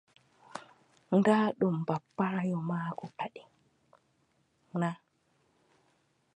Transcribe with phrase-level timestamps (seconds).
[1.09, 3.41] Naa ɗum bappaayo maako kadi
[4.81, 4.89] na.